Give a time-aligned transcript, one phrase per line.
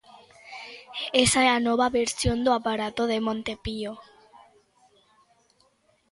[1.23, 3.93] Esa é a nova versión do aparato de Monte Pío.